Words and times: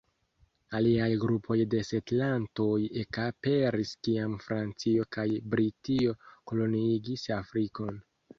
Aliaj 0.77 1.09
grupoj 1.23 1.57
de 1.73 1.81
setlantoj 1.89 2.77
ekaperis 3.01 3.93
kiam 4.09 4.33
Francio 4.47 5.07
kaj 5.19 5.27
Britio 5.53 6.17
koloniigis 6.53 7.29
Afrikon. 7.39 8.03